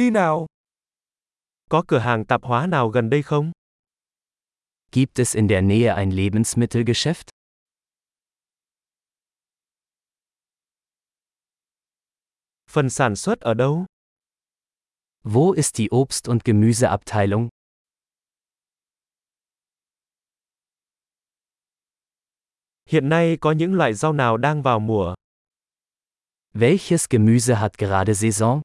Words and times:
Đi 0.00 0.10
nào. 0.10 0.46
Có 1.68 1.82
cửa 1.88 1.98
hàng 1.98 2.24
tạp 2.24 2.42
hóa 2.42 2.66
nào 2.66 2.88
gần 2.88 3.10
đây 3.10 3.22
không? 3.22 3.52
Gibt 4.92 5.18
es 5.18 5.36
in 5.36 5.48
der 5.48 5.64
Nähe 5.64 5.94
ein 5.94 6.10
Lebensmittelgeschäft? 6.10 7.28
Phần 12.70 12.90
sản 12.90 13.16
xuất 13.16 13.40
ở 13.40 13.54
đâu? 13.54 13.86
Wo 15.24 15.52
ist 15.52 15.78
die 15.78 15.88
Obst- 15.88 16.30
und 16.30 16.44
Gemüseabteilung? 16.44 17.48
Hiện 22.86 23.08
nay 23.08 23.36
có 23.40 23.52
những 23.52 23.74
loại 23.74 23.94
rau 23.94 24.12
nào 24.12 24.36
đang 24.36 24.62
vào 24.62 24.80
mùa? 24.80 25.14
Welches 26.54 27.06
Gemüse 27.10 27.54
hat 27.54 27.78
gerade 27.78 28.14
Saison? 28.14 28.60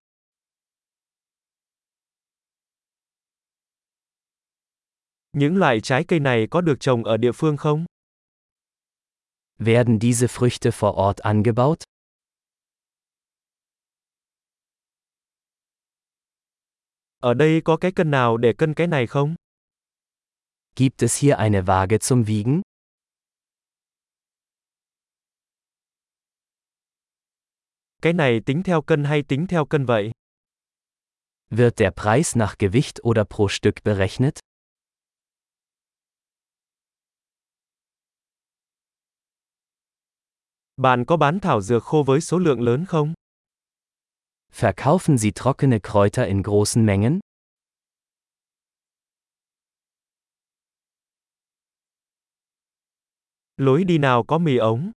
Những 5.36 5.58
loại 5.58 5.82
trái 5.82 6.04
cây 6.08 6.20
này 6.20 6.48
có 6.52 6.62
được 6.62 6.76
trồng 6.80 7.04
ở 7.04 7.18
địa 7.18 7.32
phương 7.32 7.58
không? 7.58 7.86
Werden 9.60 10.00
diese 10.00 10.28
Früchte 10.28 10.72
vor 10.80 11.10
Ort 11.10 11.18
angebaut? 11.18 11.80
Ở 17.20 17.34
đây 17.34 17.62
có 17.66 17.78
cái 17.78 17.92
cân 17.92 18.12
nào 18.12 18.38
để 18.38 18.54
cân 18.58 18.74
cái 18.74 18.88
này 18.88 19.08
không? 19.08 19.36
Gibt 20.76 21.04
es 21.04 21.24
hier 21.24 21.36
eine 21.36 21.62
Waage 21.62 21.98
zum 21.98 22.24
Wiegen? 22.24 22.62
Cái 28.02 28.14
này 28.14 28.42
tính 28.46 28.64
theo 28.64 28.82
cân 28.82 29.04
hay 29.04 29.24
tính 29.28 29.48
theo 29.48 29.66
cân 29.66 29.86
vậy? 29.86 30.12
Wird 31.50 31.78
der 31.78 31.94
Preis 31.96 32.38
nach 32.38 32.56
Gewicht 32.60 33.02
oder 33.10 33.26
pro 33.36 33.46
Stück 33.48 33.84
berechnet? 33.84 34.40
Bạn 40.78 41.06
có 41.06 41.18
bán 41.18 41.40
thảo 41.40 41.62
dược 41.62 41.84
khô 41.84 42.04
với 42.04 42.22
số 42.22 42.40
lượng 42.40 42.62
lớn 42.62 42.86
không? 42.86 43.14
Verkaufen 44.54 45.18
Sie 45.18 45.32
trockene 45.32 45.80
Kräuter 45.80 46.28
in 46.28 46.42
großen 46.42 46.86
Mengen? 46.86 47.20
Lối 53.58 53.84
đi 53.84 53.98
nào 53.98 54.24
có 54.28 54.38
mì 54.38 54.58
ống? 54.58 54.92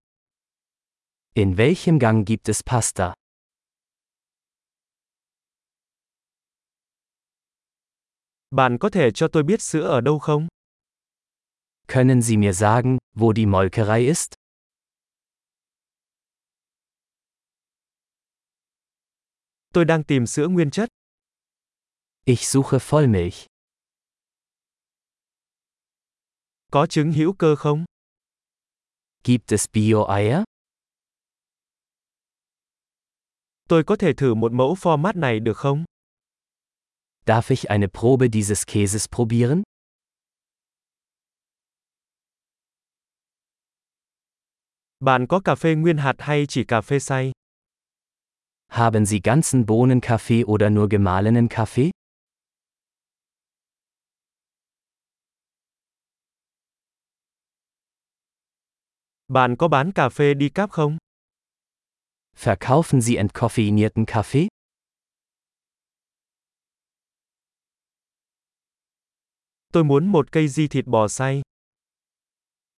In 1.34 1.54
welchem 1.54 1.98
Gang 1.98 2.24
gibt 2.24 2.48
es 2.48 2.60
Pasta? 2.66 3.14
Bạn 8.50 8.78
có 8.78 8.90
thể 8.90 9.10
cho 9.14 9.28
tôi 9.28 9.42
biết 9.42 9.62
sữa 9.62 9.88
ở 9.88 10.00
đâu 10.00 10.18
không? 10.18 10.48
Können 11.88 12.22
Sie 12.22 12.36
mir 12.36 12.52
sagen, 12.56 12.98
wo 13.14 13.32
die 13.32 13.46
Molkerei 13.46 14.06
ist? 14.06 14.37
Tôi 19.78 19.84
đang 19.84 20.04
tìm 20.04 20.26
sữa 20.26 20.48
nguyên 20.48 20.70
chất. 20.70 20.88
Ich 22.24 22.40
suche 22.40 22.78
Vollmilch. 22.88 23.46
Có 26.72 26.86
trứng 26.86 27.12
hữu 27.12 27.32
cơ 27.32 27.56
không? 27.56 27.84
Gibt 29.24 29.52
es 29.52 29.66
Bio-Eier? 29.72 30.44
Tôi 33.68 33.84
có 33.86 33.96
thể 33.96 34.12
thử 34.16 34.34
một 34.34 34.52
mẫu 34.52 34.74
format 34.74 35.20
này 35.20 35.40
được 35.40 35.56
không? 35.56 35.84
Darf 37.26 37.42
ich 37.48 37.64
eine 37.64 37.86
Probe 37.86 38.26
dieses 38.32 38.64
Käses 38.66 39.06
probieren? 39.16 39.62
Bạn 45.00 45.26
có 45.28 45.40
cà 45.44 45.54
phê 45.54 45.74
nguyên 45.74 45.96
hạt 45.96 46.14
hay 46.18 46.46
chỉ 46.48 46.64
cà 46.64 46.80
phê 46.80 46.98
xay? 46.98 47.32
Haben 48.70 49.06
Sie 49.06 49.20
ganzen 49.20 49.66
Bohnenkaffee 49.66 50.44
oder 50.44 50.70
nur 50.70 50.88
gemahlenen 50.88 51.48
Kaffee? 51.48 51.90
Bạn 59.28 59.56
có 59.56 59.68
bán 59.68 59.92
cà 59.92 60.08
phê 60.08 60.34
decaf 60.34 60.68
không? 60.68 60.96
Verkaufen 62.36 63.00
Sie 63.00 63.16
entkoffeinierten 63.16 64.06
Kaffee? 64.06 64.48
Tôi 69.72 69.84
muốn 69.84 70.06
một 70.12 70.32
cây 70.32 70.48
di 70.48 70.68
thịt 70.68 70.86
bò 70.86 71.08
xay. 71.08 71.42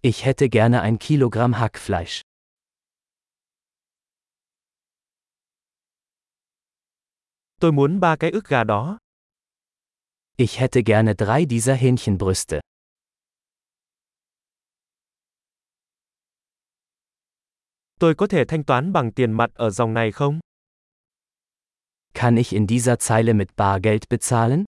Ich 0.02 0.24
hätte 0.24 0.48
gerne 0.48 0.80
ein 0.80 0.98
Kilogramm 0.98 1.54
Hackfleisch. 1.54 2.20
Tôi 7.60 7.72
muốn 7.72 8.00
ba 8.00 8.16
cái 8.16 8.30
ức 8.30 8.44
gà 8.48 8.64
đó. 8.64 8.98
Ich 10.36 10.58
hätte 10.60 10.82
gerne 10.86 11.14
drei 11.18 11.46
dieser 11.50 11.80
Hähnchenbrüste. 11.80 12.60
Tôi 17.98 18.14
có 18.14 18.26
thể 18.26 18.44
thanh 18.48 18.64
toán 18.64 18.92
bằng 18.92 19.12
tiền 19.12 19.32
mặt 19.32 19.50
ở 19.54 19.70
dòng 19.70 19.94
này 19.94 20.12
không? 20.12 20.40
Kann 22.14 22.36
ich 22.36 22.50
in 22.52 22.66
dieser 22.66 22.98
Zeile 22.98 23.36
mit 23.36 23.48
Bargeld 23.56 24.02
bezahlen? 24.10 24.64